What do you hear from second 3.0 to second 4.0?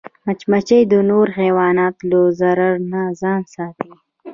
ځان ساتي